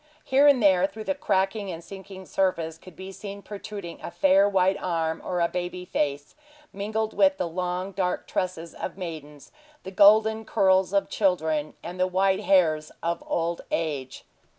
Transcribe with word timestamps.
Here 0.25 0.47
and 0.47 0.63
there, 0.63 0.87
through 0.87 1.03
the 1.03 1.13
cracking 1.13 1.69
and 1.71 1.83
sinking 1.83 2.25
surface, 2.25 2.79
could 2.79 2.95
be 2.95 3.11
seen 3.11 3.43
protruding 3.43 4.01
a 4.01 4.09
fair 4.09 4.49
white 4.49 4.77
arm, 4.81 5.21
or 5.23 5.39
a 5.39 5.47
baby 5.47 5.85
face, 5.85 6.33
mingled 6.73 7.13
with 7.13 7.37
the 7.37 7.47
long, 7.47 7.91
dark 7.91 8.25
tresses 8.25 8.73
of 8.73 8.97
maidens, 8.97 9.51
the 9.83 9.91
golden 9.91 10.43
curls 10.43 10.91
of 10.91 11.07
children, 11.07 11.75
and 11.83 11.99
the 11.99 12.07
white 12.07 12.39
hairs 12.39 12.91
of 13.03 13.23
old 13.27 13.61
age. 13.69 14.25